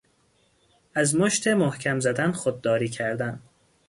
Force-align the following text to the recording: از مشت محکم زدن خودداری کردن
از 0.95 1.15
مشت 1.15 1.47
محکم 1.47 1.99
زدن 1.99 2.31
خودداری 2.31 2.89
کردن 2.89 3.39